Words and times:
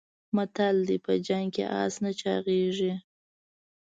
متل 0.35 0.75
دی: 0.87 0.97
په 1.05 1.13
جنګ 1.27 1.47
کې 1.55 1.65
اس 1.81 1.93
نه 2.03 2.11
چاغېږي. 2.19 2.93